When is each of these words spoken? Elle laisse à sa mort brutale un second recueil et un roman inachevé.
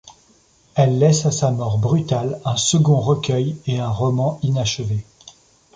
Elle 0.73 0.97
laisse 0.97 1.27
à 1.27 1.31
sa 1.31 1.51
mort 1.51 1.77
brutale 1.77 2.41
un 2.43 2.57
second 2.57 2.99
recueil 2.99 3.57
et 3.67 3.77
un 3.79 3.91
roman 3.91 4.39
inachevé. 4.41 5.05